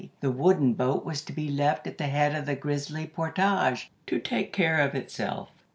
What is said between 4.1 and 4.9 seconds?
take care